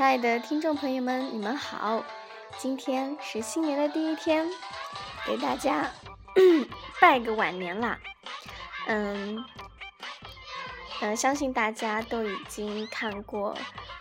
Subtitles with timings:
[0.00, 2.02] 亲爱的听众朋友们，你们好！
[2.56, 4.48] 今天是新年的第一天，
[5.26, 5.90] 给大家
[6.98, 7.98] 拜个晚年啦。
[8.86, 9.44] 嗯，
[11.02, 13.54] 嗯，相信大家都已经看过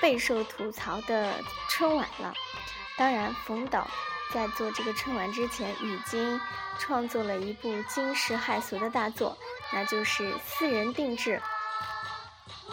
[0.00, 1.34] 备受吐槽的
[1.68, 2.32] 春晚了。
[2.96, 3.86] 当然，冯导
[4.32, 6.40] 在做这个春晚之前，已经
[6.78, 9.36] 创作了一部惊世骇俗的大作，
[9.70, 11.36] 那就是《私人定制》。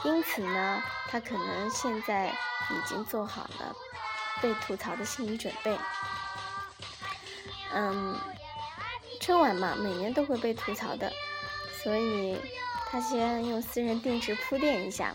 [0.03, 3.75] 因此呢，他可能现在已经做好了
[4.41, 5.77] 被吐槽的心理准备。
[7.73, 8.17] 嗯，
[9.19, 11.11] 春晚嘛，每年都会被吐槽的，
[11.83, 12.39] 所以
[12.89, 15.13] 他先用私人定制铺垫一下。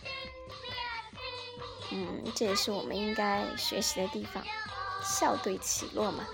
[1.90, 4.44] 嗯，这也是我们应该学习的地方，
[5.02, 6.24] 笑对起落嘛。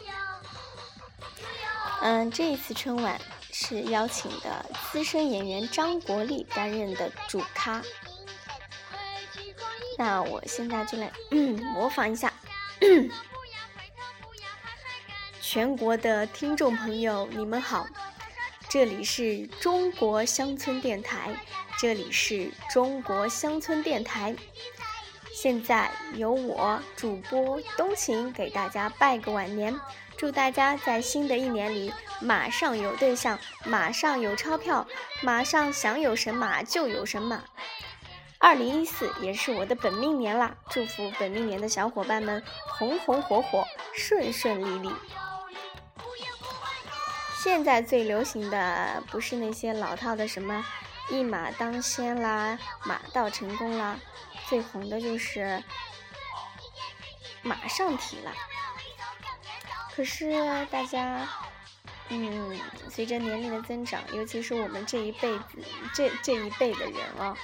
[2.03, 3.21] 嗯，这一次春晚
[3.53, 7.83] 是邀请的资深演员张国立担任的主咖。
[9.98, 11.10] 那我现在就来
[11.74, 12.32] 模仿一下。
[15.40, 17.87] 全国的听众朋友，你们好，
[18.68, 21.34] 这里是中国乡村电台，
[21.78, 24.34] 这里是中国乡村电台。
[25.32, 29.74] 现在由我主播冬晴给大家拜个晚年，
[30.16, 34.87] 祝大家在新的一年里马上有对象，马上有钞票，
[35.23, 37.43] 马上想有神马就有神马。
[38.41, 44.95] 二零一四也是我的本命年啦，祝福本命年的小伙伴们红红火火、顺顺利利。
[47.37, 50.65] 现在最流行的不是那些老套的什么
[51.11, 53.99] 一马当先啦、马到成功啦，
[54.49, 55.63] 最红的就是
[57.43, 58.33] 马上提了。
[59.95, 60.33] 可是
[60.71, 61.29] 大家，
[62.09, 65.44] 嗯，随着年龄的增长，尤其是我们这一辈子、
[65.94, 67.37] 这这一辈的人啊。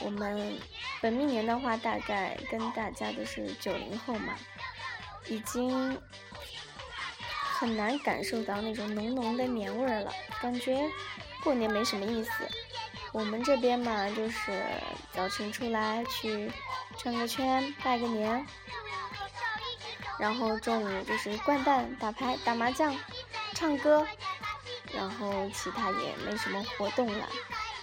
[0.00, 0.58] 我们
[1.00, 4.34] 本命年的话，大概跟大家都是九零后嘛，
[5.28, 6.00] 已经
[7.58, 10.90] 很难感受到那种浓浓的年味儿了，感觉
[11.44, 12.30] 过年没什么意思。
[13.12, 14.64] 我们这边嘛，就是
[15.12, 16.50] 早晨出来去
[16.96, 18.44] 转个圈、拜个年，
[20.18, 22.96] 然后中午就是掼蛋、打牌、打麻将、
[23.52, 24.06] 唱歌，
[24.94, 27.28] 然后其他也没什么活动了。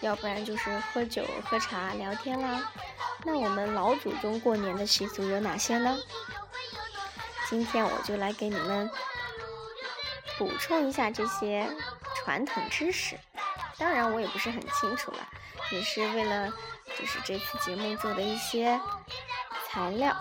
[0.01, 2.71] 要不然就是喝酒、喝茶、聊天啦。
[3.23, 5.97] 那我们老祖宗过年的习俗有哪些呢？
[7.49, 8.89] 今天我就来给你们
[10.37, 11.67] 补充一下这些
[12.15, 13.17] 传统知识。
[13.77, 15.27] 当然我也不是很清楚了，
[15.71, 16.49] 也是为了
[16.97, 18.79] 就是这次节目做的一些
[19.67, 20.15] 材料。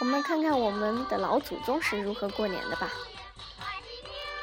[0.00, 2.90] 我们看看我们的老祖宗是如何过年的吧。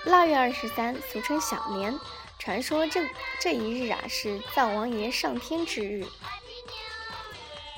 [0.06, 1.98] 腊月二十三，俗称小年。
[2.38, 3.07] 传说这
[3.41, 6.06] 这一日啊是灶王爷上天之日。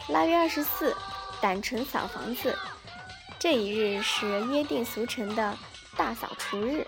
[0.09, 0.95] 腊月二十四，
[1.41, 2.57] 掸尘扫房子，
[3.39, 5.57] 这一日是约定俗成的
[5.95, 6.85] 大扫除日。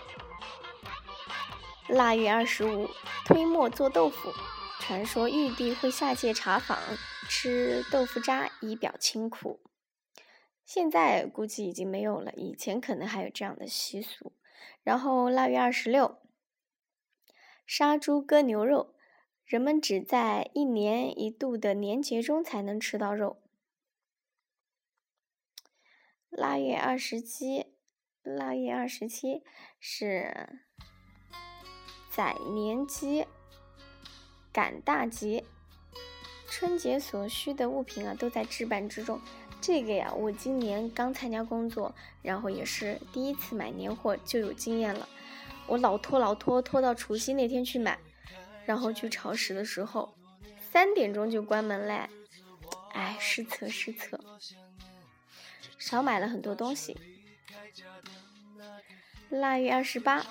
[1.88, 2.88] 腊月二十五，
[3.24, 4.32] 推磨做豆腐，
[4.80, 6.78] 传说玉帝会下界查访，
[7.28, 9.60] 吃豆腐渣以表清苦。
[10.66, 14.32] 现在估计已经没有了，以前可能还有这样的习俗。
[14.82, 16.18] 然后腊月二十六。
[17.72, 18.96] 杀猪割牛肉，
[19.44, 23.40] 人们只在一年一度的年节中才能吃到肉。
[26.30, 27.66] 腊月二十七，
[28.24, 29.44] 腊月二十七
[29.78, 30.64] 是
[32.10, 33.24] 宰年鸡、
[34.52, 35.44] 赶大集，
[36.48, 39.20] 春节所需的物品啊都在置办之中。
[39.60, 45.08] 这个呀，我今年刚参加工作，然后也是第一次买年货，就有经验了。
[45.70, 47.96] 我老拖老拖，拖到除夕那天去买，
[48.66, 50.12] 然后去超市的时候，
[50.72, 52.10] 三点钟就关门嘞，
[52.92, 54.18] 哎，失策失策，
[55.78, 56.98] 少买了很多东西。
[59.28, 60.26] 腊月二十八，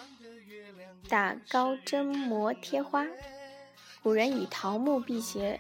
[1.08, 3.08] 打高针磨贴花，
[4.04, 5.58] 古人以桃木辟邪，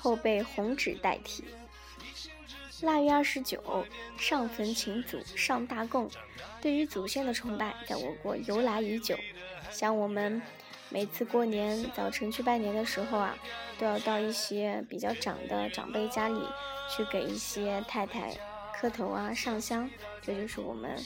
[0.00, 1.44] 后被红纸代替。
[2.82, 3.62] 腊月二十九，
[4.18, 6.10] 上坟请祖，上大供。
[6.60, 9.16] 对于祖先的崇拜，在我国由来已久。
[9.70, 10.42] 像我们
[10.88, 13.36] 每次过年早晨去拜年的时候啊，
[13.78, 16.40] 都要到一些比较长的长辈家里
[16.94, 18.36] 去给一些太太
[18.74, 19.88] 磕头啊、上香，
[20.20, 20.98] 这就是我们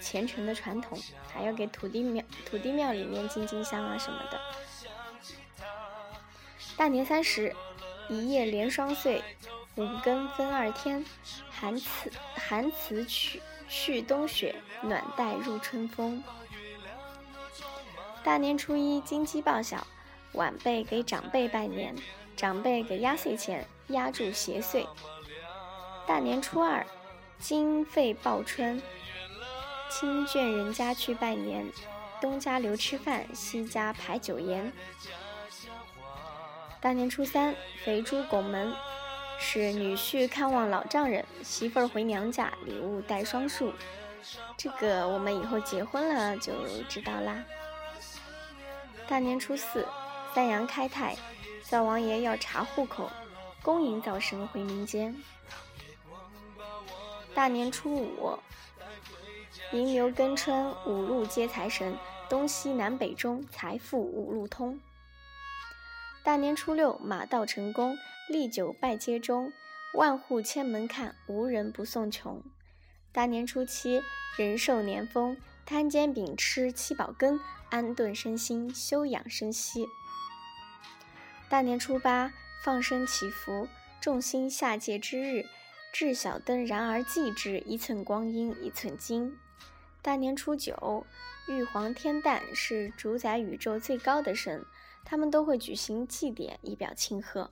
[0.00, 0.96] 虔诚的传统。
[1.32, 4.40] 还要给土地庙、土地庙里面进进香啊什么的。
[6.76, 7.52] 大年三十，
[8.08, 9.20] 一夜连双岁。
[9.76, 11.04] 五更分二天，
[11.50, 16.22] 寒辞寒辞去去冬雪，暖带入春风。
[18.22, 19.84] 大年初一，金鸡报晓，
[20.32, 21.94] 晚辈给长辈拜年，
[22.36, 24.86] 长辈给压岁钱，压住邪祟。
[26.06, 26.86] 大年初二，
[27.40, 28.80] 金沸报春，
[29.90, 31.66] 亲眷人家去拜年，
[32.20, 34.70] 东家留吃饭，西家排酒筵。
[36.80, 38.72] 大年初三，肥猪拱门，
[39.38, 43.72] 是女婿看望老丈人，媳妇儿回娘家，礼物带双数。
[44.56, 46.52] 这个我们以后结婚了就
[46.88, 47.44] 知道啦。
[49.06, 49.86] 大年初四，
[50.34, 51.16] 三阳开泰，
[51.62, 53.10] 灶王爷要查户口，
[53.62, 55.14] 恭迎灶神回民间。
[57.34, 58.38] 大年初五，
[59.72, 61.96] 迎牛耕春，五路接财神，
[62.28, 64.80] 东西南北中，财富五路通。
[66.22, 69.52] 大年初六，马到成功，历久拜街中，
[69.92, 72.42] 万户千门看，无人不送穷。
[73.12, 74.02] 大年初七，
[74.38, 75.36] 人寿年丰，
[75.66, 77.38] 摊煎饼吃七宝羹，
[77.68, 79.86] 安顿身心，休养生息。
[81.50, 82.32] 大年初八，
[82.64, 83.68] 放生祈福，
[84.00, 85.44] 众星下界之日，
[85.92, 89.38] 至小灯燃而祭之，一寸光阴一寸金。
[90.00, 91.06] 大年初九，
[91.46, 94.64] 玉皇天旦是主宰宇宙最高的神。
[95.04, 97.50] 他们都会举行祭典，以表庆贺。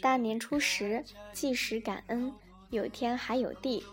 [0.00, 2.32] 大年初十，祭时感恩，
[2.70, 3.84] 有天还有地，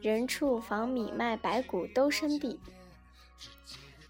[0.00, 2.60] 人畜房米麦白谷都生地。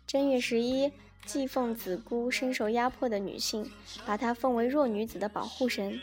[0.06, 0.92] 正月十一，
[1.24, 3.70] 祭奉子姑，深受压迫的女性，
[4.04, 6.00] 把她奉为弱女子的保护神。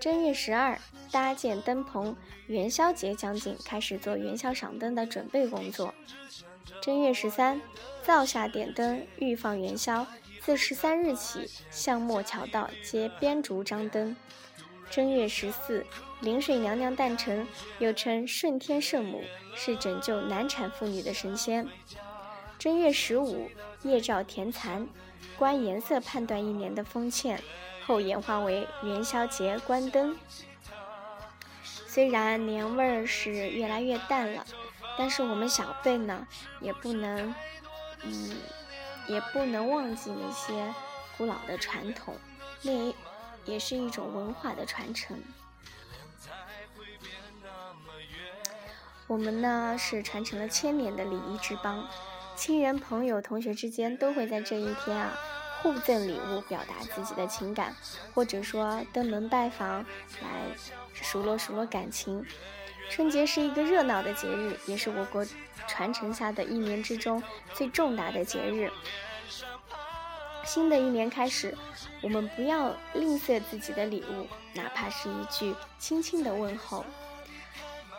[0.00, 0.78] 正月十二，
[1.10, 2.16] 搭建灯棚，
[2.46, 5.94] 元宵节将近，开始做元宵赏灯的准备工作。
[6.82, 7.60] 正月十三，
[8.02, 10.06] 灶下点灯，欲放元宵。
[10.46, 14.14] 自十三日起，向莫桥道皆编竹张灯。
[14.88, 15.84] 正月十四，
[16.20, 17.44] 临水娘娘诞辰，
[17.80, 19.24] 又称顺天圣母，
[19.56, 21.66] 是拯救难产妇女的神仙。
[22.60, 23.50] 正月十五，
[23.82, 24.86] 夜照田蚕，
[25.36, 27.42] 观颜色判断一年的丰欠，
[27.84, 30.16] 后演化为元宵节观灯。
[31.64, 34.46] 虽然年味儿是越来越淡了，
[34.96, 36.24] 但是我们小辈呢，
[36.60, 37.34] 也不能，
[38.04, 38.36] 嗯。
[39.08, 40.74] 也不能忘记那些
[41.16, 42.14] 古老的传统，
[42.62, 42.92] 那
[43.44, 45.20] 也是一种文化的传承。
[49.06, 51.88] 我们呢是传承了千年的礼仪之邦，
[52.34, 55.16] 亲人、朋友、同学之间都会在这一天啊
[55.62, 57.76] 互赠礼物，表达自己的情感，
[58.14, 59.84] 或者说登门拜访
[60.20, 60.56] 来
[60.92, 62.26] 熟络熟络感情。
[62.90, 65.24] 春节是一个热闹的节日，也是我国。
[65.68, 67.20] 传承下的一年之中
[67.52, 68.70] 最重大的节日，
[70.44, 71.58] 新的一年开始，
[72.02, 76.84] 我们不要吝啬自己的礼物，哪怕是一句轻轻的问候。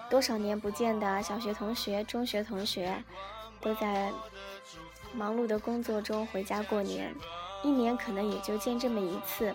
[0.09, 3.03] 多少年不见的小学同学、中学同学，
[3.59, 4.13] 都在
[5.13, 7.13] 忙碌的工作中回家过年，
[7.63, 9.53] 一年可能也就见这么一次，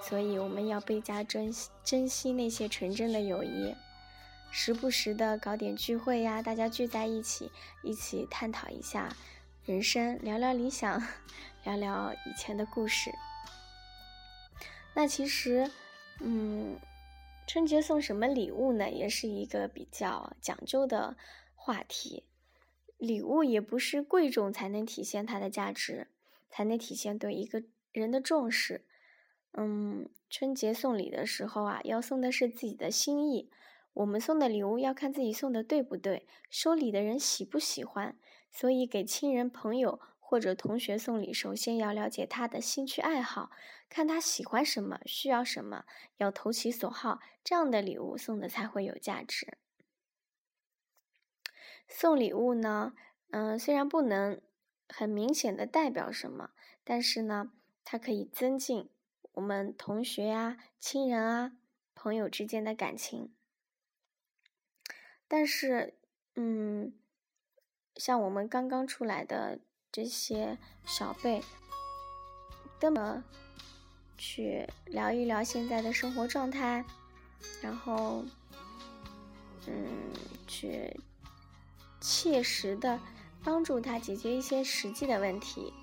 [0.00, 3.72] 所以我们要倍加珍惜珍惜那些纯真的友谊。
[4.56, 7.50] 时不时的搞点聚会呀，大家聚在一起，
[7.82, 9.16] 一起探讨一下
[9.64, 11.02] 人生，聊聊理想，
[11.66, 13.10] 聊聊以前的故事。
[14.94, 15.68] 那其实，
[16.20, 16.78] 嗯，
[17.48, 18.88] 春节送什么礼物呢？
[18.88, 21.16] 也是一个比较讲究的
[21.56, 22.22] 话题。
[22.96, 26.06] 礼物也不是贵重才能体现它的价值，
[26.48, 28.86] 才能体现对一个人的重视。
[29.50, 33.50] 嗯，春节送礼的时候啊，要送的是自己的心意。
[33.94, 38.18] 我们送的礼物要看自己送的对不对，收礼的人喜不喜欢。
[38.50, 43.50] 所以给亲人、朋友或者同学送礼，首先要了解他的兴趣爱好，
[43.88, 45.84] 看他喜欢什么，需要什么，
[46.18, 49.58] 要投其所好，这样的礼物送的才会有价值。
[51.88, 52.94] 送礼物呢，
[53.30, 54.40] 嗯，虽然不能
[54.88, 56.50] 很明显的代表什么，
[56.82, 57.52] 但是呢，
[57.84, 58.88] 它可以增进
[59.32, 61.52] 我们同学呀、亲人啊、
[61.94, 63.32] 朋友之间的感情。
[65.36, 65.92] 但是，
[66.36, 66.94] 嗯，
[67.96, 69.58] 像我们刚刚出来的
[69.90, 71.42] 这些小辈，
[72.78, 73.24] 根本
[74.16, 76.84] 去聊一聊现在的生活状态，
[77.60, 78.24] 然后，
[79.66, 80.12] 嗯，
[80.46, 81.00] 去
[82.00, 83.00] 切实的
[83.42, 85.74] 帮助他解决一些实际的问题，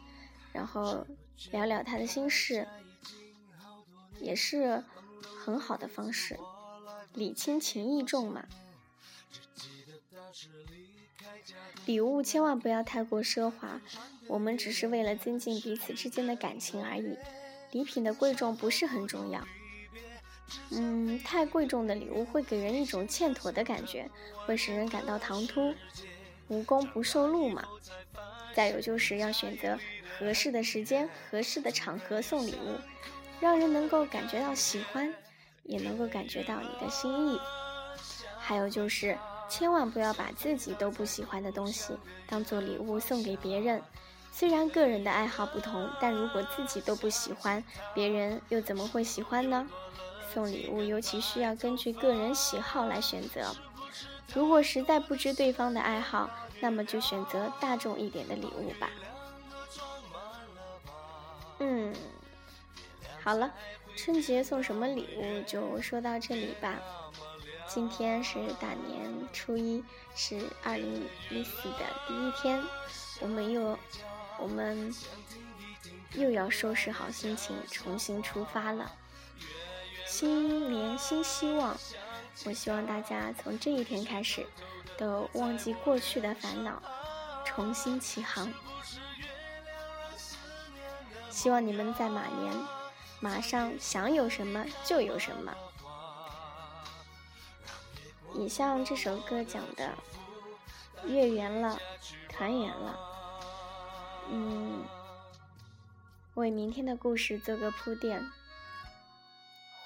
[0.54, 1.06] 然后
[1.52, 2.66] 聊聊他的心事，
[4.18, 4.82] 也是
[5.44, 6.40] 很好的方式，
[7.14, 8.48] 礼轻情意重嘛。
[11.86, 13.82] 礼物千万不要太过奢华，
[14.28, 17.18] 我们只是为了增进彼此之间的感情而已。
[17.72, 19.48] 礼品的贵重不是很重要，
[20.72, 24.10] 嗯，太贵重的礼物会给人一种欠妥的感觉，
[24.46, 25.74] 会使人感到唐突，
[26.50, 27.68] 无功不受禄嘛。
[28.54, 29.80] 再有就是要选择
[30.18, 32.78] 合适的时间、合适的场合送礼物，
[33.40, 35.14] 让人能够感觉到喜欢，
[35.64, 37.40] 也能够感觉到你的心意。
[38.52, 39.18] 还有就是，
[39.48, 41.96] 千万不要把自己都不喜欢的东西
[42.28, 43.82] 当做礼物送给别人。
[44.30, 49.66] 虽然个人的爱好不同，但如果自己都不喜欢，别人又怎么会喜欢呢？
[50.34, 53.56] 送礼物尤其需要根据个人喜好来选择。
[54.34, 56.30] 如果实在不知对方的爱好，
[56.60, 58.90] 那么就选择大众一点的礼物吧。
[61.60, 61.96] 嗯，
[63.24, 63.50] 好了，
[63.96, 66.78] 春节送什么礼物就说到这里吧。
[67.74, 69.82] 今天是大年初一，
[70.14, 72.62] 是二零一四的第一天，
[73.22, 73.78] 我们又。
[74.40, 74.92] 我们
[76.16, 78.92] 又要收拾好心情，重新出发了。
[80.08, 81.78] 新年新希望，
[82.46, 84.48] 我希望大家从这一天开始，
[84.98, 86.82] 都忘记过去的烦恼，
[87.46, 88.52] 重新起航。
[91.30, 92.52] 希望你们在马年
[93.20, 95.56] 马上想有什么就有什么。
[98.34, 99.98] 也像这首歌讲的，
[101.06, 101.80] 月圆了，
[102.30, 102.98] 团圆了。
[104.30, 104.86] 嗯，
[106.36, 108.32] 为明天的故事做个铺垫。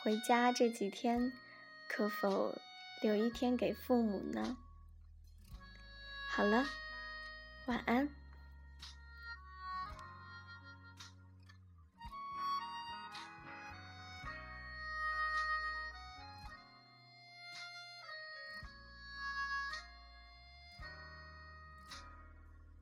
[0.03, 1.33] 回家这几天，
[1.89, 2.55] 可否
[3.01, 4.55] 留一天给父母呢？
[6.29, 6.65] 好了，
[7.65, 8.09] 晚安。